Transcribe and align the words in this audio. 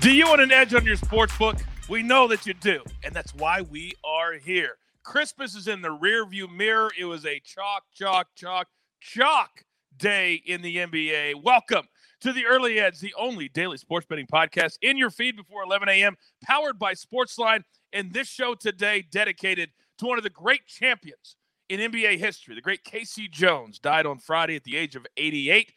Do 0.00 0.10
you 0.14 0.24
want 0.26 0.40
an 0.40 0.50
edge 0.50 0.72
on 0.72 0.86
your 0.86 0.96
sports 0.96 1.36
book? 1.36 1.58
We 1.86 2.02
know 2.02 2.26
that 2.28 2.46
you 2.46 2.54
do, 2.54 2.82
and 3.04 3.12
that's 3.12 3.34
why 3.34 3.60
we 3.60 3.92
are 4.02 4.32
here. 4.32 4.78
Christmas 5.02 5.54
is 5.54 5.68
in 5.68 5.82
the 5.82 5.90
rearview 5.90 6.50
mirror. 6.50 6.90
It 6.98 7.04
was 7.04 7.26
a 7.26 7.38
chalk, 7.40 7.82
chalk, 7.94 8.28
chalk, 8.34 8.68
chalk 8.98 9.62
day 9.98 10.42
in 10.46 10.62
the 10.62 10.76
NBA. 10.76 11.42
Welcome 11.42 11.86
to 12.22 12.32
the 12.32 12.46
Early 12.46 12.80
Edge, 12.80 12.98
the 12.98 13.12
only 13.18 13.50
daily 13.50 13.76
sports 13.76 14.06
betting 14.06 14.26
podcast 14.26 14.78
in 14.80 14.96
your 14.96 15.10
feed 15.10 15.36
before 15.36 15.64
11 15.64 15.90
a.m., 15.90 16.16
powered 16.42 16.78
by 16.78 16.94
Sportsline. 16.94 17.62
And 17.92 18.10
this 18.10 18.26
show 18.26 18.54
today 18.54 19.04
dedicated 19.10 19.68
to 19.98 20.06
one 20.06 20.16
of 20.16 20.24
the 20.24 20.30
great 20.30 20.66
champions 20.66 21.36
in 21.68 21.78
NBA 21.78 22.16
history. 22.16 22.54
The 22.54 22.62
great 22.62 22.84
K.C. 22.84 23.28
Jones 23.28 23.78
died 23.78 24.06
on 24.06 24.18
Friday 24.18 24.56
at 24.56 24.64
the 24.64 24.78
age 24.78 24.96
of 24.96 25.06
88. 25.18 25.74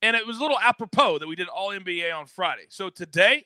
And 0.00 0.16
it 0.16 0.26
was 0.26 0.38
a 0.38 0.40
little 0.40 0.58
apropos 0.60 1.18
that 1.18 1.28
we 1.28 1.36
did 1.36 1.48
all 1.48 1.72
NBA 1.72 2.14
on 2.14 2.24
Friday. 2.24 2.64
So 2.70 2.88
today, 2.88 3.44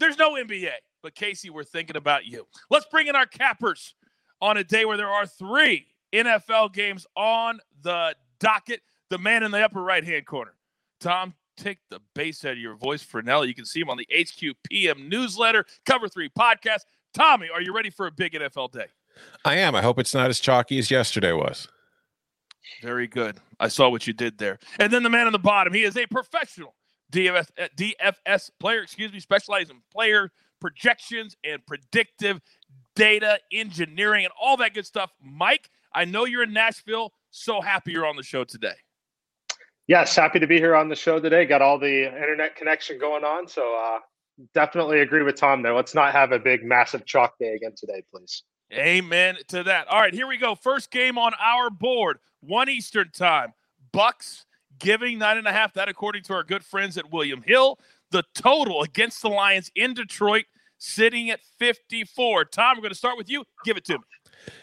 there's 0.00 0.18
no 0.18 0.32
NBA, 0.32 0.70
but 1.02 1.14
K.C., 1.14 1.50
we're 1.50 1.64
thinking 1.64 1.96
about 1.96 2.26
you. 2.26 2.46
Let's 2.70 2.86
bring 2.86 3.06
in 3.06 3.14
our 3.14 3.26
cappers 3.26 3.94
on 4.40 4.56
a 4.56 4.64
day 4.64 4.84
where 4.84 4.96
there 4.96 5.10
are 5.10 5.26
three 5.26 5.86
NFL 6.12 6.72
games 6.72 7.06
on 7.16 7.60
the 7.82 8.14
docket. 8.40 8.80
The 9.10 9.18
man 9.18 9.42
in 9.42 9.50
the 9.50 9.62
upper 9.62 9.82
right 9.82 10.04
hand 10.04 10.26
corner, 10.26 10.54
Tom. 11.00 11.34
Take 11.56 11.78
the 11.90 12.00
bass 12.14 12.42
out 12.46 12.52
of 12.52 12.58
your 12.58 12.74
voice 12.74 13.04
Fornelli. 13.04 13.48
You 13.48 13.54
can 13.54 13.66
see 13.66 13.80
him 13.80 13.90
on 13.90 13.98
the 13.98 14.08
HQ 14.10 14.56
PM 14.64 15.10
newsletter, 15.10 15.66
Cover 15.84 16.08
Three 16.08 16.30
podcast. 16.30 16.80
Tommy, 17.12 17.48
are 17.52 17.60
you 17.60 17.74
ready 17.74 17.90
for 17.90 18.06
a 18.06 18.10
big 18.10 18.32
NFL 18.32 18.72
day? 18.72 18.86
I 19.44 19.56
am. 19.56 19.74
I 19.74 19.82
hope 19.82 19.98
it's 19.98 20.14
not 20.14 20.30
as 20.30 20.40
chalky 20.40 20.78
as 20.78 20.90
yesterday 20.90 21.32
was. 21.32 21.68
Very 22.82 23.06
good. 23.06 23.38
I 23.58 23.68
saw 23.68 23.90
what 23.90 24.06
you 24.06 24.14
did 24.14 24.38
there. 24.38 24.58
And 24.78 24.90
then 24.90 25.02
the 25.02 25.10
man 25.10 25.26
on 25.26 25.32
the 25.32 25.38
bottom, 25.38 25.74
he 25.74 25.82
is 25.82 25.96
a 25.98 26.06
professional 26.06 26.74
DFS, 27.10 27.48
uh, 27.58 27.68
DFS 27.76 28.50
player, 28.58 28.82
excuse 28.82 29.12
me, 29.12 29.20
specializing 29.20 29.76
in 29.76 29.82
player 29.92 30.30
projections 30.60 31.36
and 31.44 31.64
predictive 31.66 32.40
data 32.94 33.38
engineering 33.52 34.24
and 34.24 34.32
all 34.40 34.56
that 34.58 34.74
good 34.74 34.86
stuff. 34.86 35.10
Mike, 35.22 35.70
I 35.94 36.04
know 36.04 36.24
you're 36.24 36.42
in 36.42 36.52
Nashville. 36.52 37.12
So 37.30 37.60
happy 37.60 37.92
you're 37.92 38.06
on 38.06 38.16
the 38.16 38.22
show 38.22 38.44
today. 38.44 38.74
Yes, 39.86 40.14
happy 40.14 40.38
to 40.38 40.46
be 40.46 40.58
here 40.58 40.76
on 40.76 40.88
the 40.88 40.94
show 40.94 41.18
today. 41.18 41.46
Got 41.46 41.62
all 41.62 41.78
the 41.78 42.06
internet 42.06 42.54
connection 42.54 42.98
going 42.98 43.24
on. 43.24 43.48
So 43.48 43.76
uh, 43.76 43.98
definitely 44.54 45.00
agree 45.00 45.22
with 45.22 45.36
Tom 45.36 45.62
there. 45.62 45.74
Let's 45.74 45.94
not 45.94 46.12
have 46.12 46.32
a 46.32 46.38
big, 46.38 46.64
massive 46.64 47.04
chalk 47.06 47.38
day 47.38 47.54
again 47.54 47.72
today, 47.76 48.02
please. 48.12 48.44
Amen 48.72 49.36
to 49.48 49.64
that. 49.64 49.88
All 49.88 50.00
right, 50.00 50.14
here 50.14 50.28
we 50.28 50.36
go. 50.36 50.54
First 50.54 50.92
game 50.92 51.18
on 51.18 51.32
our 51.40 51.70
board, 51.70 52.18
one 52.40 52.68
Eastern 52.68 53.10
time. 53.10 53.52
Bucs 53.92 54.44
giving 54.80 55.18
nine 55.18 55.38
and 55.38 55.46
a 55.46 55.52
half. 55.52 55.72
That, 55.74 55.88
according 55.88 56.24
to 56.24 56.34
our 56.34 56.42
good 56.42 56.64
friends 56.64 56.98
at 56.98 57.12
William 57.12 57.42
Hill, 57.42 57.78
the 58.10 58.24
total 58.34 58.82
against 58.82 59.22
the 59.22 59.28
Lions 59.28 59.70
in 59.76 59.94
Detroit 59.94 60.46
sitting 60.78 61.30
at 61.30 61.40
54. 61.58 62.46
Tom, 62.46 62.76
we're 62.76 62.82
going 62.82 62.90
to 62.90 62.96
start 62.96 63.16
with 63.16 63.30
you. 63.30 63.44
Give 63.64 63.76
it 63.76 63.84
to 63.84 63.94
me. 63.94 64.04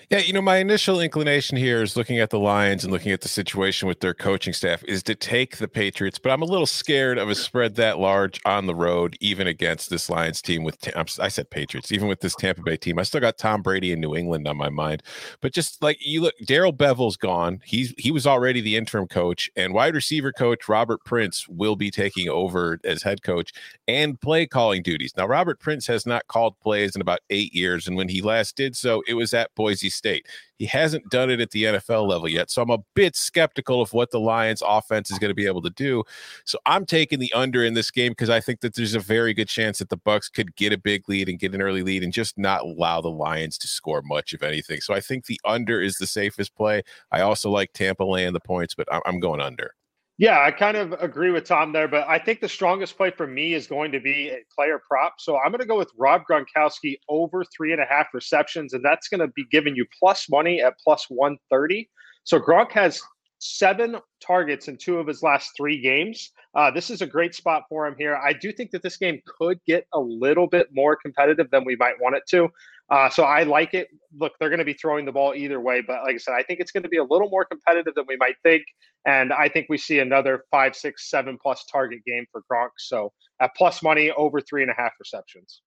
Yeah, 0.09 0.19
you 0.19 0.31
know, 0.31 0.41
my 0.41 0.55
initial 0.55 1.01
inclination 1.01 1.57
here 1.57 1.83
is 1.83 1.97
looking 1.97 2.17
at 2.17 2.29
the 2.29 2.39
Lions 2.39 2.85
and 2.85 2.93
looking 2.93 3.11
at 3.11 3.19
the 3.19 3.27
situation 3.27 3.89
with 3.89 3.99
their 3.99 4.13
coaching 4.13 4.53
staff 4.53 4.81
is 4.85 5.03
to 5.03 5.15
take 5.15 5.57
the 5.57 5.67
Patriots, 5.67 6.17
but 6.17 6.31
I'm 6.31 6.41
a 6.41 6.45
little 6.45 6.65
scared 6.65 7.17
of 7.17 7.29
a 7.29 7.35
spread 7.35 7.75
that 7.75 7.99
large 7.99 8.39
on 8.45 8.67
the 8.67 8.73
road, 8.73 9.17
even 9.19 9.47
against 9.47 9.89
this 9.89 10.09
Lions 10.09 10.41
team. 10.41 10.63
With 10.63 10.77
I 11.19 11.27
said 11.27 11.49
Patriots, 11.49 11.91
even 11.91 12.07
with 12.07 12.21
this 12.21 12.35
Tampa 12.35 12.61
Bay 12.61 12.77
team, 12.77 12.99
I 12.99 13.03
still 13.03 13.19
got 13.19 13.37
Tom 13.37 13.61
Brady 13.61 13.91
in 13.91 13.99
New 13.99 14.15
England 14.15 14.47
on 14.47 14.55
my 14.55 14.69
mind. 14.69 15.03
But 15.41 15.51
just 15.51 15.83
like 15.83 15.97
you 15.99 16.21
look, 16.21 16.35
Darrell 16.45 16.71
Bevell's 16.71 17.17
gone. 17.17 17.59
He's 17.65 17.93
he 17.97 18.09
was 18.09 18.25
already 18.25 18.61
the 18.61 18.77
interim 18.77 19.07
coach, 19.07 19.49
and 19.57 19.73
wide 19.73 19.93
receiver 19.93 20.31
coach 20.31 20.69
Robert 20.69 21.03
Prince 21.03 21.49
will 21.49 21.75
be 21.75 21.91
taking 21.91 22.29
over 22.29 22.79
as 22.85 23.03
head 23.03 23.23
coach 23.23 23.51
and 23.89 24.21
play 24.21 24.45
calling 24.45 24.83
duties. 24.83 25.17
Now, 25.17 25.27
Robert 25.27 25.59
Prince 25.59 25.85
has 25.87 26.05
not 26.05 26.27
called 26.27 26.57
plays 26.61 26.95
in 26.95 27.01
about 27.01 27.19
eight 27.29 27.53
years, 27.53 27.89
and 27.89 27.97
when 27.97 28.07
he 28.07 28.21
last 28.21 28.55
did 28.55 28.77
so, 28.77 29.03
it 29.05 29.15
was 29.15 29.33
at 29.33 29.53
Boise 29.67 29.89
State. 29.89 30.25
He 30.57 30.65
hasn't 30.65 31.09
done 31.09 31.29
it 31.29 31.41
at 31.41 31.51
the 31.51 31.65
NFL 31.65 32.07
level 32.07 32.29
yet. 32.29 32.49
So 32.49 32.61
I'm 32.61 32.69
a 32.69 32.77
bit 32.93 33.17
skeptical 33.17 33.81
of 33.81 33.91
what 33.91 34.11
the 34.11 34.19
Lions 34.19 34.63
offense 34.65 35.11
is 35.11 35.19
going 35.19 35.29
to 35.29 35.35
be 35.35 35.45
able 35.45 35.61
to 35.61 35.69
do. 35.71 36.05
So 36.45 36.57
I'm 36.65 36.85
taking 36.85 37.19
the 37.19 37.33
under 37.33 37.65
in 37.65 37.73
this 37.73 37.91
game 37.91 38.13
because 38.13 38.29
I 38.29 38.39
think 38.39 38.61
that 38.61 38.75
there's 38.75 38.95
a 38.95 38.99
very 38.99 39.33
good 39.33 39.49
chance 39.49 39.79
that 39.79 39.89
the 39.89 39.97
Bucs 39.97 40.31
could 40.31 40.55
get 40.55 40.71
a 40.71 40.77
big 40.77 41.09
lead 41.09 41.27
and 41.27 41.37
get 41.37 41.53
an 41.53 41.61
early 41.61 41.83
lead 41.83 42.01
and 42.01 42.13
just 42.13 42.37
not 42.37 42.61
allow 42.61 43.01
the 43.01 43.11
Lions 43.11 43.57
to 43.57 43.67
score 43.67 44.01
much 44.01 44.33
of 44.33 44.41
anything. 44.41 44.79
So 44.79 44.93
I 44.93 45.01
think 45.01 45.25
the 45.25 45.41
under 45.43 45.81
is 45.81 45.97
the 45.97 46.07
safest 46.07 46.55
play. 46.55 46.81
I 47.11 47.21
also 47.21 47.49
like 47.49 47.73
Tampa 47.73 48.05
laying 48.05 48.31
the 48.31 48.39
points, 48.39 48.73
but 48.73 48.87
I'm 49.05 49.19
going 49.19 49.41
under. 49.41 49.73
Yeah, 50.19 50.41
I 50.41 50.49
kind 50.49 50.75
of 50.77 50.93
agree 50.93 51.29
with 51.29 51.43
Tom 51.43 51.71
there, 51.71 51.87
but 51.87 52.07
I 52.07 52.17
think 52.17 52.39
the 52.41 52.49
strongest 52.49 52.97
play 52.97 53.11
for 53.11 53.27
me 53.27 53.53
is 53.53 53.67
going 53.67 53.91
to 53.91 53.99
be 53.99 54.29
a 54.29 54.39
player 54.55 54.81
prop. 54.87 55.15
So 55.19 55.37
I'm 55.37 55.51
going 55.51 55.61
to 55.61 55.67
go 55.67 55.77
with 55.77 55.91
Rob 55.95 56.23
Gronkowski 56.29 56.97
over 57.07 57.43
three 57.55 57.71
and 57.71 57.79
a 57.81 57.85
half 57.85 58.07
receptions, 58.15 58.73
and 58.73 58.83
that's 58.83 59.09
going 59.09 59.19
to 59.19 59.27
be 59.27 59.45
giving 59.51 59.75
you 59.75 59.85
plus 59.99 60.27
money 60.27 60.59
at 60.59 60.73
plus 60.83 61.05
130. 61.09 61.87
So 62.23 62.39
Gronk 62.39 62.71
has 62.71 62.99
seven 63.39 63.97
targets 64.19 64.67
in 64.67 64.77
two 64.77 64.97
of 64.97 65.05
his 65.05 65.21
last 65.21 65.51
three 65.55 65.79
games. 65.79 66.31
Uh, 66.55 66.71
this 66.71 66.89
is 66.89 67.03
a 67.03 67.07
great 67.07 67.35
spot 67.35 67.63
for 67.69 67.85
him 67.85 67.95
here. 67.99 68.15
I 68.15 68.33
do 68.33 68.51
think 68.51 68.71
that 68.71 68.81
this 68.81 68.97
game 68.97 69.21
could 69.27 69.59
get 69.67 69.85
a 69.93 69.99
little 69.99 70.47
bit 70.47 70.69
more 70.71 70.95
competitive 70.95 71.51
than 71.51 71.63
we 71.63 71.75
might 71.75 72.01
want 72.01 72.15
it 72.15 72.23
to. 72.29 72.49
Uh, 72.89 73.09
so 73.09 73.23
I 73.23 73.43
like 73.43 73.75
it. 73.75 73.89
Look, 74.17 74.33
they're 74.39 74.49
going 74.49 74.59
to 74.59 74.65
be 74.65 74.73
throwing 74.73 75.05
the 75.05 75.11
ball 75.11 75.33
either 75.35 75.59
way, 75.59 75.81
but 75.81 76.03
like 76.03 76.15
I 76.15 76.17
said, 76.17 76.33
I 76.33 76.43
think 76.43 76.59
it's 76.59 76.71
going 76.71 76.83
to 76.83 76.89
be 76.89 76.97
a 76.97 77.03
little 77.03 77.29
more 77.29 77.45
competitive 77.45 77.95
than 77.95 78.05
we 78.07 78.17
might 78.17 78.35
think. 78.43 78.63
And 79.05 79.31
I 79.31 79.47
think 79.47 79.67
we 79.69 79.77
see 79.77 79.99
another 79.99 80.43
five, 80.51 80.75
six, 80.75 81.09
seven 81.09 81.37
plus 81.41 81.65
target 81.71 81.99
game 82.05 82.25
for 82.31 82.43
Gronk. 82.51 82.69
So 82.77 83.13
at 83.39 83.55
plus 83.55 83.83
money, 83.83 84.11
over 84.11 84.41
three 84.41 84.63
and 84.63 84.71
a 84.71 84.75
half 84.75 84.93
receptions. 84.99 85.61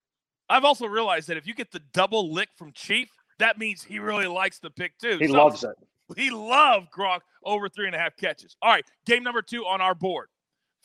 I've 0.49 0.65
also 0.65 0.85
realized 0.85 1.29
that 1.29 1.37
if 1.37 1.47
you 1.47 1.53
get 1.53 1.71
the 1.71 1.81
double 1.93 2.33
lick 2.33 2.49
from 2.57 2.73
Chief, 2.73 3.09
that 3.39 3.57
means 3.57 3.83
he 3.83 3.99
really 3.99 4.27
likes 4.27 4.59
the 4.59 4.69
pick 4.69 4.97
too. 4.97 5.17
He 5.17 5.27
so 5.27 5.33
loves 5.33 5.63
it. 5.63 5.75
He 6.17 6.29
loved 6.29 6.87
Gronk 6.91 7.21
over 7.45 7.69
three 7.69 7.87
and 7.87 7.95
a 7.95 7.97
half 7.97 8.17
catches. 8.17 8.55
All 8.61 8.69
right, 8.69 8.85
game 9.05 9.23
number 9.23 9.41
two 9.41 9.65
on 9.65 9.79
our 9.79 9.95
board. 9.95 10.27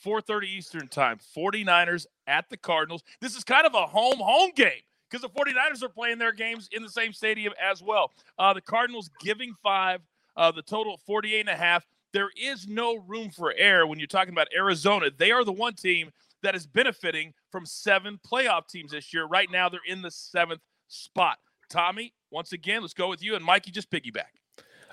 4:30 0.05 0.45
Eastern 0.45 0.89
time. 0.89 1.19
49ers 1.37 2.07
at 2.27 2.49
the 2.51 2.57
Cardinals. 2.57 3.03
This 3.21 3.37
is 3.37 3.45
kind 3.45 3.67
of 3.67 3.75
a 3.75 3.87
home 3.87 4.19
home 4.19 4.53
game 4.55 4.83
because 5.11 5.23
the 5.23 5.29
49ers 5.29 5.83
are 5.83 5.89
playing 5.89 6.19
their 6.19 6.33
games 6.33 6.69
in 6.73 6.83
the 6.83 6.89
same 6.89 7.13
stadium 7.13 7.53
as 7.63 7.83
well. 7.83 8.13
Uh, 8.39 8.53
the 8.53 8.61
Cardinals 8.61 9.11
giving 9.21 9.55
five, 9.63 10.01
uh, 10.37 10.51
the 10.51 10.63
total 10.63 10.99
48 11.07 11.41
and 11.41 11.49
a 11.49 11.57
half. 11.57 11.87
There 12.13 12.31
is 12.37 12.67
no 12.67 12.97
room 12.97 13.31
for 13.31 13.53
error 13.57 13.87
when 13.87 13.99
you're 13.99 14.07
talking 14.07 14.33
about 14.33 14.49
Arizona. 14.57 15.11
They 15.17 15.33
are 15.33 15.45
the 15.45 15.53
one 15.53 15.75
team 15.75 16.11
that 16.43 16.55
is 16.55 16.67
benefiting 16.67 17.35
from 17.51 17.67
seven 17.67 18.19
playoff 18.27 18.69
teams 18.69 18.93
this 18.93 19.13
year. 19.13 19.27
Right 19.27 19.51
now, 19.51 19.69
they're 19.69 19.81
in 19.87 20.03
the 20.03 20.11
seventh 20.11 20.61
spot. 20.89 21.39
Tommy, 21.69 22.15
once 22.31 22.53
again, 22.53 22.83
let's 22.83 22.95
go 22.95 23.09
with 23.09 23.23
you. 23.23 23.35
And 23.35 23.45
Mikey, 23.45 23.71
just 23.71 23.91
piggyback. 23.91 24.33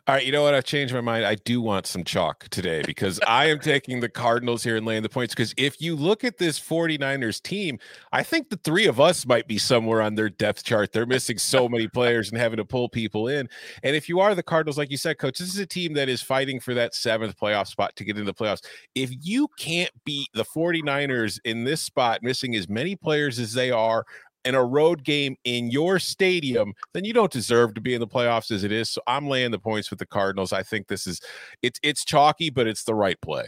All 0.05 0.15
right, 0.15 0.25
you 0.25 0.33
know 0.33 0.43
what? 0.43 0.53
I've 0.53 0.65
changed 0.65 0.93
my 0.93 0.99
mind. 0.99 1.25
I 1.25 1.35
do 1.35 1.61
want 1.61 1.87
some 1.87 2.03
chalk 2.03 2.49
today 2.49 2.81
because 2.85 3.21
I 3.25 3.45
am 3.45 3.59
taking 3.61 4.01
the 4.01 4.09
Cardinals 4.09 4.61
here 4.61 4.75
and 4.75 4.85
laying 4.85 5.01
the 5.01 5.07
points. 5.07 5.33
Because 5.33 5.53
if 5.55 5.79
you 5.79 5.95
look 5.95 6.25
at 6.25 6.37
this 6.37 6.59
49ers 6.59 7.41
team, 7.41 7.79
I 8.11 8.21
think 8.21 8.49
the 8.49 8.59
three 8.65 8.85
of 8.85 8.99
us 8.99 9.25
might 9.25 9.47
be 9.47 9.57
somewhere 9.57 10.01
on 10.01 10.15
their 10.15 10.27
depth 10.27 10.65
chart. 10.65 10.91
They're 10.91 11.05
missing 11.05 11.37
so 11.37 11.69
many 11.69 11.87
players 11.87 12.29
and 12.29 12.37
having 12.37 12.57
to 12.57 12.65
pull 12.65 12.89
people 12.89 13.29
in. 13.29 13.47
And 13.81 13.95
if 13.95 14.09
you 14.09 14.19
are 14.19 14.35
the 14.35 14.43
Cardinals, 14.43 14.77
like 14.77 14.91
you 14.91 14.97
said, 14.97 15.19
coach, 15.19 15.39
this 15.39 15.47
is 15.47 15.59
a 15.59 15.65
team 15.65 15.93
that 15.93 16.09
is 16.09 16.21
fighting 16.21 16.59
for 16.59 16.73
that 16.73 16.93
seventh 16.93 17.39
playoff 17.39 17.67
spot 17.67 17.95
to 17.95 18.03
get 18.03 18.17
into 18.17 18.29
the 18.29 18.33
playoffs. 18.33 18.65
If 18.95 19.09
you 19.21 19.47
can't 19.57 19.91
beat 20.03 20.27
the 20.33 20.43
49ers 20.43 21.39
in 21.45 21.63
this 21.63 21.81
spot, 21.81 22.19
missing 22.21 22.55
as 22.55 22.67
many 22.67 22.97
players 22.97 23.39
as 23.39 23.53
they 23.53 23.71
are, 23.71 24.03
in 24.45 24.55
a 24.55 24.63
road 24.63 25.03
game 25.03 25.35
in 25.43 25.71
your 25.71 25.99
stadium, 25.99 26.73
then 26.93 27.05
you 27.05 27.13
don't 27.13 27.31
deserve 27.31 27.73
to 27.75 27.81
be 27.81 27.93
in 27.93 27.99
the 27.99 28.07
playoffs 28.07 28.51
as 28.51 28.63
it 28.63 28.71
is. 28.71 28.89
So 28.89 29.01
I'm 29.07 29.27
laying 29.27 29.51
the 29.51 29.59
points 29.59 29.89
with 29.89 29.99
the 29.99 30.05
Cardinals. 30.05 30.53
I 30.53 30.63
think 30.63 30.87
this 30.87 31.07
is 31.07 31.21
it's 31.61 31.79
it's 31.83 32.05
chalky, 32.05 32.49
but 32.49 32.67
it's 32.67 32.83
the 32.83 32.95
right 32.95 33.19
play. 33.21 33.45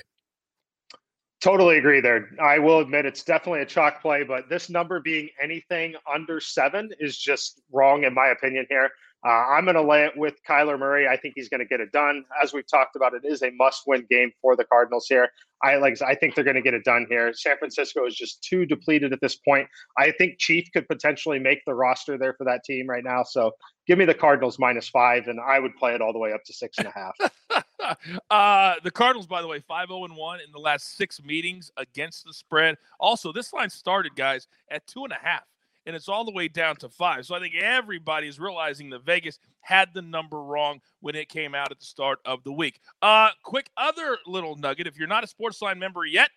Totally 1.41 1.77
agree 1.77 2.01
there. 2.01 2.29
I 2.41 2.57
will 2.57 2.79
admit 2.79 3.05
it's 3.05 3.23
definitely 3.23 3.61
a 3.61 3.65
chalk 3.65 4.01
play, 4.01 4.23
but 4.23 4.49
this 4.49 4.69
number 4.69 4.99
being 4.99 5.29
anything 5.39 5.93
under 6.11 6.39
seven 6.39 6.89
is 6.99 7.17
just 7.17 7.61
wrong 7.71 8.03
in 8.03 8.13
my 8.13 8.27
opinion 8.27 8.65
here. 8.69 8.89
Uh, 9.25 9.43
I'm 9.49 9.63
going 9.63 9.75
to 9.75 9.81
lay 9.81 10.05
it 10.05 10.15
with 10.15 10.35
Kyler 10.47 10.77
Murray. 10.77 11.07
I 11.07 11.17
think 11.17 11.33
he's 11.35 11.49
going 11.49 11.59
to 11.59 11.65
get 11.65 11.79
it 11.79 11.91
done. 11.91 12.23
As 12.41 12.53
we've 12.53 12.67
talked 12.67 12.95
about, 12.95 13.15
it 13.15 13.23
is 13.25 13.41
a 13.41 13.49
must-win 13.51 14.05
game 14.07 14.31
for 14.39 14.55
the 14.55 14.63
Cardinals 14.63 15.07
here. 15.09 15.29
I 15.63 15.77
like. 15.77 15.99
I 16.03 16.13
think 16.13 16.35
they're 16.35 16.43
going 16.43 16.57
to 16.57 16.61
get 16.61 16.75
it 16.75 16.83
done 16.83 17.07
here. 17.09 17.33
San 17.33 17.57
Francisco 17.57 18.05
is 18.05 18.15
just 18.15 18.43
too 18.43 18.67
depleted 18.67 19.13
at 19.13 19.21
this 19.21 19.35
point. 19.37 19.67
I 19.97 20.11
think 20.11 20.37
Chief 20.37 20.67
could 20.73 20.87
potentially 20.87 21.39
make 21.39 21.65
the 21.65 21.73
roster 21.73 22.19
there 22.19 22.35
for 22.37 22.43
that 22.43 22.63
team 22.65 22.87
right 22.87 23.03
now. 23.03 23.23
So 23.23 23.51
give 23.87 23.97
me 23.97 24.05
the 24.05 24.13
Cardinals 24.13 24.59
minus 24.59 24.89
five, 24.89 25.27
and 25.27 25.39
I 25.39 25.59
would 25.59 25.75
play 25.75 25.95
it 25.95 26.01
all 26.01 26.13
the 26.13 26.19
way 26.19 26.31
up 26.31 26.43
to 26.43 26.53
six 26.53 26.77
and 26.77 26.87
a 26.87 26.91
half. 26.91 27.65
uh, 28.29 28.75
the 28.83 28.91
Cardinals, 28.91 29.25
by 29.25 29.41
the 29.41 29.47
way, 29.47 29.59
five 29.59 29.87
zero 29.87 30.01
oh 30.01 30.05
and 30.05 30.15
one 30.15 30.39
in 30.39 30.51
the 30.51 30.59
last 30.59 30.97
six 30.97 31.23
meetings 31.23 31.71
against 31.77 32.25
the 32.25 32.33
spread. 32.33 32.75
Also, 32.99 33.31
this 33.31 33.53
line 33.53 33.71
started, 33.71 34.15
guys, 34.15 34.47
at 34.69 34.85
two 34.85 35.03
and 35.03 35.13
a 35.13 35.19
half 35.19 35.45
and 35.85 35.95
it's 35.95 36.09
all 36.09 36.25
the 36.25 36.31
way 36.31 36.47
down 36.47 36.75
to 36.77 36.89
five. 36.89 37.25
So 37.25 37.35
I 37.35 37.39
think 37.39 37.55
everybody 37.55 38.27
is 38.27 38.39
realizing 38.39 38.89
that 38.91 39.03
Vegas 39.03 39.39
had 39.61 39.93
the 39.93 40.01
number 40.01 40.41
wrong 40.41 40.81
when 41.01 41.15
it 41.15 41.29
came 41.29 41.53
out 41.55 41.71
at 41.71 41.79
the 41.79 41.85
start 41.85 42.19
of 42.25 42.43
the 42.43 42.51
week. 42.51 42.79
Uh, 43.01 43.29
quick 43.43 43.69
other 43.77 44.17
little 44.25 44.55
nugget: 44.55 44.87
if 44.87 44.97
you're 44.97 45.07
not 45.07 45.23
a 45.23 45.27
Sportsline 45.27 45.77
member 45.77 46.05
yet, 46.05 46.29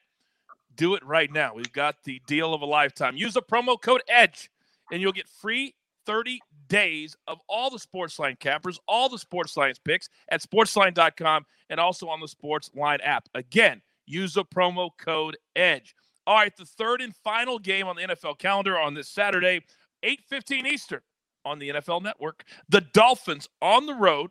do 0.77 0.95
it 0.95 1.05
right 1.05 1.31
now. 1.31 1.55
We've 1.55 1.73
got 1.73 1.97
the 2.05 2.23
deal 2.27 2.55
of 2.55 2.63
a 2.63 2.67
lifetime. 2.67 3.17
Use 3.17 3.35
the 3.35 3.43
promo 3.43 3.81
code 3.81 4.03
EDGE 4.09 4.49
and 4.91 5.03
you'll 5.03 5.13
get 5.13 5.29
free 5.29 5.75
30 6.07 6.41
days 6.69 7.17
of 7.27 7.39
all 7.49 7.69
the 7.69 7.79
Sportsline 7.79 8.39
cappers, 8.39 8.79
all 8.89 9.09
the 9.09 9.19
Sports 9.19 9.57
Lines 9.57 9.79
picks 9.79 10.09
at 10.31 10.41
sportsline.com 10.41 11.45
and 11.69 11.81
also 11.81 12.09
on 12.09 12.21
the 12.21 12.27
Sportsline 12.27 13.01
app. 13.03 13.29
Again, 13.35 13.83
use 14.07 14.35
the 14.35 14.45
promo 14.45 14.91
code 14.99 15.37
EDGE. 15.57 15.95
All 16.29 16.35
right, 16.35 16.55
the 16.55 16.67
third 16.67 17.01
and 17.01 17.17
final 17.25 17.59
game 17.59 17.87
on 17.87 17.97
the 17.97 18.03
NFL 18.03 18.39
calendar 18.39 18.79
on 18.79 18.93
this 18.93 19.09
Saturday, 19.09 19.63
8:15 20.03 20.67
Eastern 20.67 21.01
on 21.47 21.59
the 21.59 21.71
NFL 21.71 22.03
Network. 22.03 22.45
The 22.69 22.83
Dolphins 22.83 23.49
on 23.63 23.87
the 23.87 23.95
road, 23.95 24.31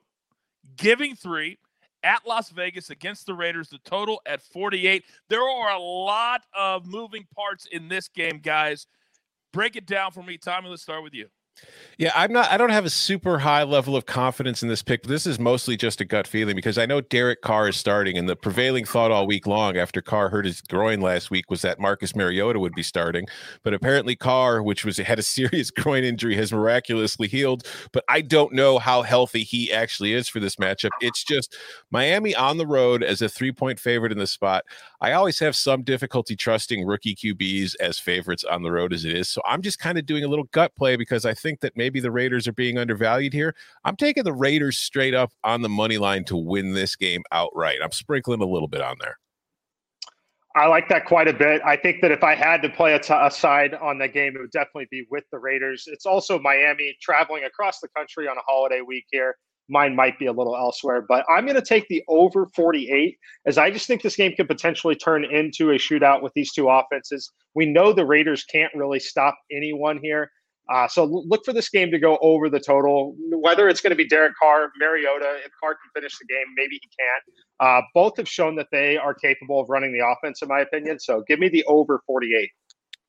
giving 0.76 1.16
3 1.16 1.58
at 2.04 2.24
Las 2.28 2.52
Vegas 2.52 2.92
against 2.92 3.26
the 3.26 3.34
Raiders, 3.34 3.70
the 3.70 3.80
total 3.80 4.22
at 4.28 4.44
48. 4.44 5.06
There 5.28 5.42
are 5.42 5.72
a 5.72 5.80
lot 5.80 6.44
of 6.54 6.86
moving 6.86 7.26
parts 7.36 7.66
in 7.72 7.88
this 7.88 8.08
game, 8.08 8.42
guys. 8.44 8.86
Break 9.52 9.76
it 9.76 9.88
down 9.88 10.12
for 10.12 10.22
me, 10.22 10.38
Tommy. 10.38 10.70
Let's 10.70 10.84
start 10.84 11.02
with 11.02 11.16
you. 11.16 11.30
Yeah, 12.00 12.12
I'm 12.13 12.31
not. 12.31 12.51
I 12.51 12.57
don't 12.57 12.69
have 12.69 12.86
a 12.86 12.92
super 12.92 13.39
high 13.39 13.63
level 13.63 13.95
of 13.95 14.06
confidence 14.06 14.62
in 14.62 14.69
this 14.69 14.83
pick. 14.83 15.01
This 15.01 15.25
is 15.25 15.39
mostly 15.39 15.75
just 15.75 16.00
a 16.00 16.06
gut 16.06 16.27
feeling 16.27 16.56
because 16.56 16.77
I 16.77 16.86
know 16.86 17.01
Derek 17.01 17.42
Carr 17.42 17.69
is 17.69 17.75
starting, 17.75 18.19
and 18.19 18.30
the 18.30 18.36
prevailing 18.36 18.86
thought 18.86 19.09
all 19.09 19.25
week 19.25 19.48
long 19.48 19.77
after 19.77 20.00
Carr 20.00 20.30
hurt 20.30 20.45
his 20.45 20.62
groin 20.62 21.01
last 21.01 21.31
week 21.31 21.50
was 21.50 21.63
that 21.63 21.80
Marcus 21.80 22.15
Mariota 22.15 22.59
would 22.59 22.75
be 22.75 22.83
starting. 22.83 23.25
But 23.63 23.74
apparently, 23.74 24.15
Carr, 24.15 24.62
which 24.62 24.86
was 24.86 24.98
had 24.98 25.18
a 25.18 25.24
serious 25.24 25.71
groin 25.71 26.04
injury, 26.04 26.36
has 26.36 26.54
miraculously 26.54 27.27
healed. 27.27 27.65
But 27.94 28.03
I 28.07 28.21
don't 28.21 28.53
know 28.53 28.77
how 28.77 29.01
healthy 29.01 29.44
he 29.44 29.74
actually 29.74 30.13
is 30.13 30.30
for 30.30 30.39
this 30.39 30.57
matchup. 30.57 30.92
It's 31.01 31.24
just 31.24 31.57
Miami 31.89 32.36
on 32.36 32.57
the 32.57 32.68
road 32.68 33.01
as 33.01 33.24
a 33.24 33.30
three 33.30 33.51
point 33.51 33.80
favorite 33.80 34.12
in 34.12 34.19
the 34.19 34.27
spot. 34.27 34.65
I 35.01 35.13
always 35.13 35.39
have 35.39 35.56
some 35.56 35.81
difficulty 35.81 36.36
trusting 36.36 36.86
rookie 36.86 37.15
QBs 37.15 37.74
as 37.80 37.98
favorites 37.98 38.44
on 38.44 38.62
the 38.62 38.71
road 38.71 38.94
as 38.94 39.03
it 39.03 39.15
is. 39.15 39.30
So 39.30 39.42
I'm 39.48 39.63
just 39.63 39.80
kind 39.80 39.98
of 39.98 40.06
doing 40.06 40.24
a 40.24 40.27
little 40.27 40.45
gut 40.51 40.75
play 40.75 40.95
because 40.95 41.25
I 41.25 41.33
think 41.33 41.47
that 41.62 41.78
maybe 41.78 42.00
the 42.00 42.12
Raiders 42.12 42.48
are 42.48 42.54
being 42.54 42.78
undervalued 42.78 43.34
here. 43.34 43.56
I'm 43.86 43.96
taking 43.96 44.24
the 44.24 44.34
Raiders 44.34 44.78
straight 44.78 45.14
up 45.14 45.32
on 45.44 45.62
the 45.62 45.70
money 45.70 45.98
line 45.98 46.24
to 46.26 46.38
win 46.38 46.74
this 46.74 46.96
game 46.96 47.24
outright. 47.32 47.80
I'm 47.84 47.92
sprinkling 47.92 48.42
a 48.42 48.46
little 48.46 48.68
bit 48.68 48.82
on 48.82 48.98
there. 49.00 49.18
I 50.58 50.66
like 50.66 50.90
that 50.90 51.06
quite 51.06 51.28
a 51.28 51.34
bit. 51.34 51.62
I 51.64 51.76
think 51.76 52.02
that 52.02 52.12
if 52.12 52.24
I 52.24 52.34
had 52.34 52.64
to 52.64 52.70
play 52.70 52.94
a, 52.94 53.00
t- 53.00 53.14
a 53.14 53.30
side 53.30 53.76
on 53.76 54.00
the 54.00 54.08
game, 54.08 54.36
it 54.36 54.40
would 54.40 54.52
definitely 54.52 54.88
be 54.90 55.06
with 55.12 55.24
the 55.32 55.38
Raiders. 55.38 55.84
It's 55.86 56.08
also 56.08 56.40
Miami 56.40 56.98
traveling 57.00 57.44
across 57.44 57.80
the 57.80 57.88
country 57.90 58.28
on 58.28 58.38
a 58.38 58.42
holiday 58.42 58.82
week 58.82 59.06
here. 59.12 59.36
Mine 59.70 59.96
might 59.96 60.18
be 60.18 60.26
a 60.26 60.32
little 60.32 60.56
elsewhere, 60.56 61.06
but 61.08 61.26
I'm 61.30 61.46
going 61.46 61.58
to 61.58 61.62
take 61.62 61.88
the 61.90 62.04
over 62.08 62.48
48 62.56 63.18
as 63.46 63.58
I 63.58 63.70
just 63.70 63.86
think 63.86 64.02
this 64.02 64.16
game 64.16 64.34
could 64.36 64.48
potentially 64.48 64.96
turn 64.96 65.26
into 65.26 65.72
a 65.72 65.76
shootout 65.76 66.24
with 66.24 66.34
these 66.34 66.54
two 66.54 66.70
offenses. 66.70 67.32
We 67.54 67.66
know 67.66 67.94
the 67.94 68.06
Raiders 68.06 68.44
can't 68.46 68.74
really 68.74 69.00
stop 69.00 69.38
anyone 69.52 70.00
here. 70.02 70.32
Uh, 70.69 70.88
so 70.88 71.06
look 71.06 71.46
for 71.46 71.54
this 71.54 71.69
game 71.69 71.92
to 71.92 72.00
go 72.00 72.18
over 72.22 72.50
the 72.50 72.60
total. 72.60 73.16
Whether 73.31 73.69
it's 73.69 73.80
going 73.80 73.92
to 73.92 73.96
be 73.96 74.08
Derek 74.08 74.34
Carr, 74.42 74.72
Mariota, 74.80 75.38
if 75.46 75.52
Carr 75.62 75.75
can 75.75 75.90
finish 75.96 76.18
the 76.18 76.25
game, 76.25 76.46
maybe 76.56 76.80
he 76.81 76.90
can't. 77.00 77.24
Uh, 77.60 77.81
both 77.94 78.18
have 78.18 78.28
shown 78.28 78.56
that 78.58 78.68
they 78.72 78.98
are 78.98 79.14
capable 79.14 79.62
of 79.62 79.69
running 79.69 79.94
the 79.94 80.06
offense, 80.06 80.42
in 80.42 80.50
my 80.50 80.60
opinion. 80.60 81.00
So 81.00 81.24
give 81.28 81.40
me 81.40 81.48
the 81.48 81.64
over 81.66 82.02
48. 82.06 82.50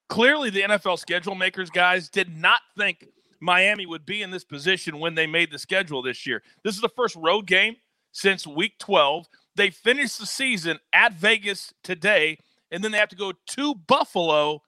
Clearly, 0.08 0.50
the 0.50 0.62
NFL 0.62 0.98
schedule 0.98 1.34
makers 1.34 1.68
guys 1.68 2.08
did 2.08 2.34
not 2.34 2.60
think 2.76 3.06
Miami 3.40 3.86
would 3.86 4.06
be 4.06 4.22
in 4.22 4.30
this 4.30 4.44
position 4.44 4.98
when 4.98 5.14
they 5.14 5.26
made 5.26 5.50
the 5.50 5.58
schedule 5.58 6.02
this 6.02 6.26
year. 6.26 6.42
This 6.64 6.74
is 6.74 6.80
the 6.80 6.88
first 6.88 7.16
road 7.16 7.46
game 7.46 7.76
since 8.12 8.46
week 8.46 8.78
12. 8.78 9.26
They 9.56 9.70
finished 9.70 10.18
the 10.18 10.26
season 10.26 10.78
at 10.92 11.14
Vegas 11.14 11.74
today, 11.82 12.38
and 12.70 12.82
then 12.82 12.92
they 12.92 12.98
have 12.98 13.08
to 13.10 13.16
go 13.16 13.32
to 13.48 13.74
Buffalo 13.74 14.62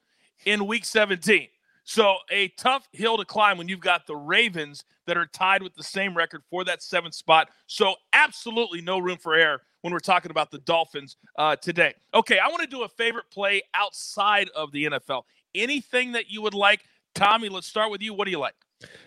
in 0.45 0.67
week 0.67 0.85
17. 0.85 1.49
So 1.91 2.19
a 2.31 2.47
tough 2.57 2.89
hill 2.93 3.17
to 3.17 3.25
climb 3.25 3.59
when 3.59 3.67
you've 3.67 3.81
got 3.81 4.07
the 4.07 4.15
Ravens 4.15 4.85
that 5.09 5.17
are 5.17 5.27
tied 5.27 5.61
with 5.61 5.75
the 5.75 5.83
same 5.83 6.17
record 6.17 6.45
for 6.49 6.63
that 6.63 6.85
seventh 6.85 7.17
spot. 7.17 7.49
So 7.67 7.97
absolutely 8.13 8.81
no 8.81 9.01
room 9.01 9.19
for 9.19 9.35
error 9.35 9.61
when 9.81 9.93
we're 9.93 9.99
talking 9.99 10.31
about 10.31 10.53
the 10.53 10.59
Dolphins 10.59 11.17
uh, 11.37 11.57
today. 11.57 11.95
Okay, 12.15 12.39
I 12.39 12.47
want 12.47 12.61
to 12.61 12.69
do 12.69 12.85
a 12.85 12.89
favorite 12.89 13.29
play 13.33 13.63
outside 13.75 14.51
of 14.55 14.71
the 14.71 14.85
NFL. 14.85 15.25
Anything 15.53 16.13
that 16.13 16.31
you 16.31 16.43
would 16.43 16.55
like, 16.55 16.85
Tommy? 17.17 17.49
Let's 17.49 17.67
start 17.67 17.91
with 17.91 18.03
you. 18.03 18.15
What 18.15 18.27
do 18.27 18.31
you 18.31 18.39
like? 18.39 18.55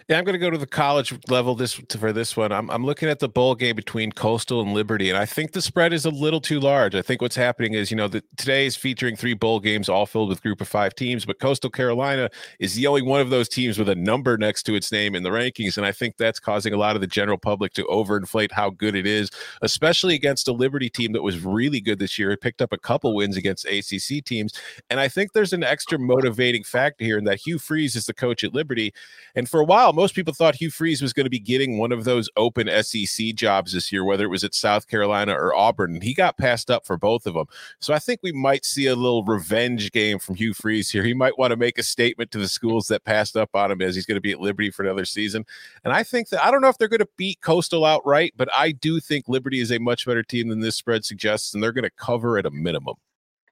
Yeah, 0.09 0.17
I'm 0.17 0.25
going 0.25 0.33
to 0.33 0.39
go 0.39 0.49
to 0.49 0.57
the 0.57 0.67
college 0.67 1.13
level 1.29 1.55
this 1.55 1.73
for 1.73 2.11
this 2.11 2.35
one. 2.35 2.51
I'm 2.51 2.69
I'm 2.69 2.85
looking 2.85 3.07
at 3.07 3.19
the 3.19 3.29
bowl 3.29 3.55
game 3.55 3.75
between 3.75 4.11
Coastal 4.11 4.61
and 4.61 4.73
Liberty, 4.73 5.09
and 5.09 5.17
I 5.17 5.25
think 5.25 5.53
the 5.53 5.61
spread 5.61 5.93
is 5.93 6.05
a 6.05 6.09
little 6.09 6.41
too 6.41 6.59
large. 6.59 6.93
I 6.93 7.01
think 7.01 7.21
what's 7.21 7.37
happening 7.37 7.73
is, 7.73 7.89
you 7.89 7.95
know, 7.95 8.09
today 8.09 8.65
is 8.65 8.75
featuring 8.75 9.15
three 9.15 9.33
bowl 9.33 9.61
games, 9.61 9.87
all 9.87 10.05
filled 10.05 10.27
with 10.27 10.41
group 10.41 10.59
of 10.59 10.67
five 10.67 10.93
teams, 10.93 11.25
but 11.25 11.39
Coastal 11.39 11.69
Carolina 11.69 12.29
is 12.59 12.75
the 12.75 12.85
only 12.85 13.01
one 13.01 13.21
of 13.21 13.29
those 13.29 13.47
teams 13.47 13.79
with 13.79 13.87
a 13.87 13.95
number 13.95 14.37
next 14.37 14.63
to 14.63 14.75
its 14.75 14.91
name 14.91 15.15
in 15.15 15.23
the 15.23 15.29
rankings, 15.29 15.77
and 15.77 15.85
I 15.85 15.93
think 15.93 16.17
that's 16.17 16.39
causing 16.39 16.73
a 16.73 16.77
lot 16.77 16.95
of 16.95 17.01
the 17.01 17.07
general 17.07 17.37
public 17.37 17.71
to 17.75 17.83
overinflate 17.85 18.51
how 18.51 18.71
good 18.71 18.95
it 18.95 19.07
is, 19.07 19.29
especially 19.61 20.15
against 20.15 20.49
a 20.49 20.53
Liberty 20.53 20.89
team 20.89 21.13
that 21.13 21.23
was 21.23 21.39
really 21.39 21.79
good 21.79 21.99
this 21.99 22.19
year. 22.19 22.31
It 22.31 22.41
picked 22.41 22.61
up 22.61 22.73
a 22.73 22.77
couple 22.77 23.15
wins 23.15 23.37
against 23.37 23.65
ACC 23.65 24.23
teams, 24.25 24.53
and 24.89 24.99
I 24.99 25.07
think 25.07 25.31
there's 25.31 25.53
an 25.53 25.63
extra 25.63 25.97
motivating 25.97 26.65
factor 26.65 27.05
here 27.05 27.17
in 27.17 27.23
that 27.23 27.39
Hugh 27.39 27.57
Freeze 27.57 27.95
is 27.95 28.05
the 28.05 28.13
coach 28.13 28.43
at 28.43 28.53
Liberty, 28.53 28.93
and 29.33 29.47
for 29.47 29.62
a 29.63 29.65
while, 29.65 29.94
most 29.94 30.13
people 30.13 30.33
thought 30.33 30.56
Hugh 30.56 30.69
Freeze 30.69 31.01
was 31.01 31.13
going 31.13 31.25
to 31.25 31.30
be 31.30 31.39
getting 31.39 31.77
one 31.77 31.92
of 31.92 32.04
those 32.04 32.30
open 32.38 32.69
SEC 32.83 33.33
jobs 33.33 33.74
this 33.74 33.92
year, 33.92 34.04
whether 34.04 34.25
it 34.25 34.30
was 34.30 34.44
at 34.44 34.54
South 34.54 34.88
Carolina 34.88 35.33
or 35.33 35.56
Auburn. 35.56 35.95
And 35.95 36.04
he 36.04 36.13
got 36.13 36.38
passed 36.38 36.69
up 36.69 36.86
for 36.86 36.98
both 36.98 37.25
of 37.25 37.33
them. 37.33 37.48
So 37.80 37.94
I 37.94 38.00
think 38.00 38.19
we 38.21 38.31
might 38.31 38.65
see 38.65 38.88
a 38.88 38.95
little 38.95 39.24
revenge 39.24 39.92
game 39.92 40.19
from 40.19 40.36
Hugh 40.36 40.54
Freeze 40.54 40.92
here. 40.92 41.04
He 41.04 41.13
might 41.13 41.39
want 41.39 41.51
to 41.51 41.57
make 41.57 41.77
a 41.77 41.83
statement 41.83 42.31
to 42.31 42.38
the 42.38 42.48
schools 42.48 42.88
that 42.88 43.06
passed 43.06 43.36
up 43.36 43.50
on 43.54 43.71
him 43.71 43.81
as 43.81 43.95
he's 43.95 44.06
going 44.06 44.18
to 44.18 44.21
be 44.21 44.31
at 44.31 44.42
Liberty 44.42 44.69
for 44.69 44.83
another 44.83 45.06
season. 45.06 45.45
And 45.83 45.94
I 45.94 46.04
think 46.04 46.30
that 46.30 46.45
I 46.45 46.51
don't 46.51 46.62
know 46.62 46.69
if 46.69 46.77
they're 46.77 46.88
going 46.88 47.00
to 47.00 47.10
beat 47.18 47.42
Coastal 47.42 47.86
outright, 47.86 48.33
but 48.36 48.50
I 48.56 48.71
do 48.71 49.00
think 49.00 49.27
Liberty 49.27 49.60
is 49.60 49.71
a 49.71 49.80
much 49.80 50.06
better 50.06 50.24
team 50.24 50.50
than 50.50 50.60
this 50.60 50.75
spread 50.75 51.06
suggests, 51.06 51.54
and 51.54 51.63
they're 51.63 51.71
going 51.71 51.83
to 51.83 51.89
cover 51.92 52.38
at 52.38 52.45
a 52.45 52.51
minimum. 52.51 52.95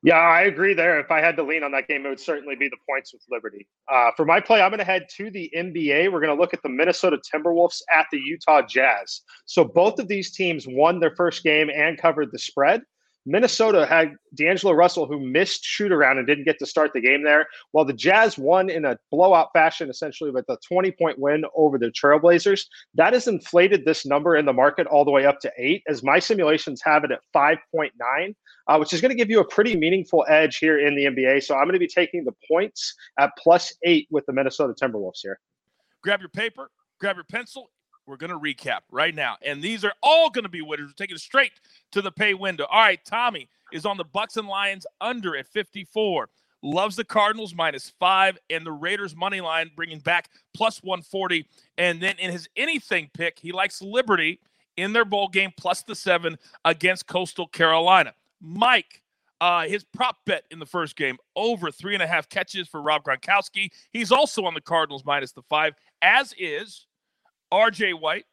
Yeah, 0.04 0.16
I 0.16 0.42
agree 0.42 0.74
there. 0.74 1.00
If 1.00 1.12
I 1.12 1.20
had 1.20 1.36
to 1.38 1.44
lean 1.44 1.64
on 1.64 1.72
that 1.74 1.88
game, 1.88 2.06
it 2.06 2.10
would 2.10 2.20
certainly 2.20 2.56
be 2.56 2.68
the 2.68 2.78
points 2.90 3.14
with 3.14 3.22
Liberty. 3.30 3.68
Uh, 3.92 4.10
for 4.18 4.26
my 4.26 4.40
play, 4.40 4.60
I'm 4.60 4.72
going 4.72 4.80
to 4.80 4.84
head 4.84 5.08
to 5.18 5.30
the 5.30 5.52
NBA. 5.56 6.12
We're 6.12 6.22
going 6.22 6.36
to 6.36 6.42
look 6.42 6.56
at 6.56 6.64
the 6.64 6.70
Minnesota 6.70 7.20
Timberwolves 7.32 7.82
at 7.94 8.08
the 8.12 8.18
Utah 8.18 8.64
Jazz. 8.64 9.22
So 9.46 9.64
both 9.64 10.00
of 10.00 10.08
these 10.08 10.32
teams 10.32 10.66
won 10.68 11.00
their 11.00 11.16
first 11.16 11.44
game 11.44 11.70
and 11.70 12.00
covered 12.00 12.32
the 12.32 12.40
spread. 12.40 12.82
Minnesota 13.26 13.86
had 13.86 14.16
D'Angelo 14.34 14.74
Russell, 14.74 15.06
who 15.06 15.20
missed 15.20 15.64
shoot 15.64 15.92
around 15.92 16.18
and 16.18 16.26
didn't 16.26 16.46
get 16.46 16.58
to 16.60 16.66
start 16.66 16.92
the 16.94 17.02
game 17.02 17.24
there, 17.24 17.48
while 17.72 17.86
the 17.86 17.94
Jazz 17.94 18.38
won 18.38 18.70
in 18.70 18.86
a 18.86 18.98
blowout 19.12 19.50
fashion, 19.54 19.90
essentially 19.90 20.32
with 20.32 20.46
a 20.50 20.58
20 20.68 20.92
point 20.92 21.20
win 21.20 21.44
over 21.56 21.78
the 21.78 21.92
Trailblazers. 21.92 22.66
That 22.96 23.14
has 23.14 23.28
inflated 23.28 23.86
this 23.86 24.06
number 24.06 24.36
in 24.36 24.46
the 24.46 24.54
market 24.54 24.88
all 24.88 25.06
the 25.06 25.12
way 25.12 25.26
up 25.26 25.40
to 25.42 25.52
eight, 25.58 25.84
as 25.88 26.04
my 26.04 26.20
simulations 26.20 26.82
have 26.84 27.04
it 27.04 27.12
at 27.12 27.20
5.9, 27.36 28.36
uh, 28.68 28.78
which 28.78 28.94
is 28.94 29.02
going 29.02 29.12
to 29.12 29.18
give 29.18 29.30
you 29.30 29.40
a 29.40 29.48
pretty 29.48 29.76
meaningful 29.76 30.26
edge 30.28 30.58
here 30.58 30.80
in 30.80 30.96
the 30.96 31.06
NBA. 31.06 31.44
So 31.44 31.56
I'm 31.56 31.66
going 31.66 31.74
to 31.74 31.80
be 31.80 31.88
taking 31.88 32.24
the 32.24 32.34
points 32.48 32.96
at 33.20 33.32
plus 33.38 33.74
eight 33.84 34.08
with 34.10 34.26
the 34.26 34.34
Minnesota 34.34 34.74
Timberwolves 34.74 35.20
here. 35.22 35.40
Grab 36.02 36.22
your 36.22 36.30
paper, 36.30 36.72
grab 37.00 37.18
your 37.18 37.26
pencil. 37.26 37.70
We're 38.12 38.18
going 38.18 38.32
to 38.32 38.38
recap 38.38 38.82
right 38.92 39.16
now. 39.16 39.38
And 39.42 39.62
these 39.62 39.86
are 39.86 39.94
all 40.04 40.30
going 40.30 40.44
to 40.44 40.50
be 40.50 40.62
winners. 40.62 40.88
We're 40.88 40.94
taking 40.94 41.16
it 41.16 41.22
straight 41.22 41.54
to 41.94 42.02
the 42.02 42.12
pay 42.12 42.34
window. 42.34 42.66
All 42.70 42.82
right, 42.82 43.00
Tommy 43.06 43.48
is 43.72 43.86
on 43.86 43.96
the 43.96 44.04
Bucs 44.04 44.36
and 44.36 44.50
Lions 44.50 44.86
under 45.00 45.38
at 45.38 45.48
54. 45.48 46.28
Loves 46.62 46.98
the 46.98 47.06
Cardinals 47.06 47.56
minus 47.56 47.94
five 48.02 48.38
and 48.50 48.66
the 48.66 48.72
Raiders 48.74 49.16
money 49.16 49.40
line 49.40 49.72
bringing 49.78 50.00
back 50.00 50.30
plus 50.54 50.84
140. 50.84 51.48
And 51.78 52.02
then 52.02 52.16
in 52.20 52.32
his 52.34 52.50
anything 52.58 53.10
pick, 53.14 53.40
he 53.40 53.54
likes 53.54 53.82
Liberty 53.82 54.42
in 54.76 54.92
their 54.92 55.06
bowl 55.06 55.30
game 55.30 55.52
plus 55.56 55.84
the 55.84 55.96
seven 55.96 56.38
against 56.66 57.08
Coastal 57.08 57.48
Carolina. 57.48 58.14
Mike, 58.42 59.02
uh, 59.40 59.68
his 59.68 59.86
prop 59.86 60.18
bet 60.26 60.44
in 60.52 60.60
the 60.60 60.66
first 60.66 60.98
game 60.98 61.16
over 61.38 61.72
three 61.72 61.94
and 61.94 62.04
a 62.04 62.08
half 62.08 62.28
catches 62.28 62.68
for 62.68 62.82
Rob 62.82 63.04
Gronkowski. 63.06 63.72
He's 63.94 64.12
also 64.12 64.44
on 64.44 64.54
the 64.54 64.60
Cardinals 64.60 65.06
minus 65.06 65.32
the 65.32 65.44
five, 65.44 65.76
as 66.02 66.36
is 66.38 66.88
RJ 67.52 68.00
White, 68.00 68.26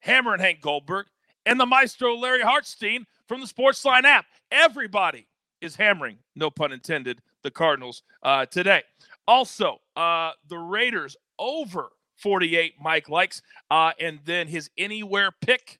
Hammer 0.00 0.32
and 0.32 0.42
Hank 0.42 0.60
Goldberg, 0.60 1.06
and 1.46 1.58
the 1.58 1.66
maestro 1.66 2.16
Larry 2.16 2.42
Hartstein 2.42 3.04
from 3.26 3.40
the 3.40 3.46
Sportsline 3.46 4.04
app. 4.04 4.26
Everybody 4.50 5.26
is 5.60 5.76
hammering, 5.76 6.18
no 6.36 6.50
pun 6.50 6.72
intended, 6.72 7.20
the 7.42 7.50
Cardinals 7.50 8.02
uh, 8.22 8.46
today. 8.46 8.82
Also, 9.26 9.80
uh, 9.96 10.32
the 10.48 10.58
Raiders 10.58 11.16
over 11.38 11.90
48, 12.18 12.74
Mike 12.80 13.08
likes, 13.08 13.42
uh, 13.70 13.92
and 14.00 14.20
then 14.24 14.46
his 14.46 14.70
anywhere 14.76 15.30
pick, 15.40 15.78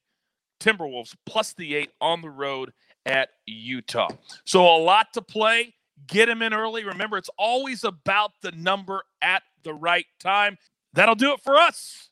Timberwolves 0.59 1.15
plus 1.25 1.53
the 1.53 1.75
eight 1.75 1.91
on 1.99 2.21
the 2.21 2.29
road 2.29 2.71
at 3.05 3.29
Utah. 3.45 4.09
So 4.45 4.63
a 4.63 4.77
lot 4.77 5.13
to 5.13 5.21
play. 5.21 5.73
Get 6.07 6.29
him 6.29 6.41
in 6.41 6.53
early. 6.53 6.83
Remember, 6.83 7.17
it's 7.17 7.29
always 7.37 7.83
about 7.83 8.31
the 8.41 8.51
number 8.51 9.03
at 9.21 9.43
the 9.63 9.73
right 9.73 10.05
time. 10.19 10.57
That'll 10.93 11.15
do 11.15 11.33
it 11.33 11.41
for 11.43 11.57
us 11.57 12.10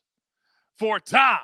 for 0.80 0.98
Tom 0.98 1.40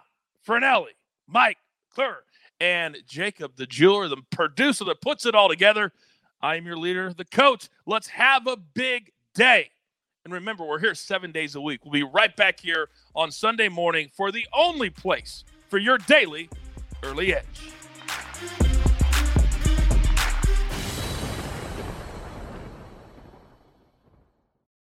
Fornelli, 0.49 0.95
Mike 1.29 1.59
McClure, 1.91 2.25
and 2.59 2.97
Jacob, 3.07 3.53
the 3.57 3.67
jeweler, 3.67 4.09
the 4.09 4.17
producer 4.31 4.83
that 4.87 5.03
puts 5.03 5.27
it 5.27 5.35
all 5.35 5.51
together. 5.51 5.93
I 6.41 6.57
am 6.57 6.65
your 6.65 6.79
leader, 6.79 7.13
the 7.13 7.27
coach. 7.27 7.69
Let's 7.85 8.09
have 8.09 8.47
a 8.47 8.57
big 8.57 9.13
day. 9.35 9.71
And 10.25 10.33
remember, 10.33 10.65
we're 10.65 10.81
here 10.81 10.95
seven 10.95 11.33
days 11.33 11.55
a 11.55 11.61
week. 11.61 11.85
We'll 11.85 11.93
be 11.93 12.03
right 12.03 12.35
back 12.35 12.59
here 12.59 12.89
on 13.15 13.31
Sunday 13.31 13.69
morning 13.69 14.09
for 14.11 14.33
the 14.33 14.47
only 14.55 14.89
place 14.89 15.45
for 15.69 15.77
your 15.77 15.99
daily 15.99 16.49
early 17.03 17.35
edge. 17.35 17.45